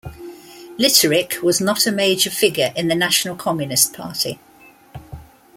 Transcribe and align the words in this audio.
Litterick 0.79 1.43
was 1.43 1.61
not 1.61 1.85
a 1.85 1.91
major 1.91 2.31
figure 2.31 2.73
in 2.75 2.87
the 2.87 2.95
national 2.95 3.35
Communist 3.35 3.93
Party. 3.93 4.39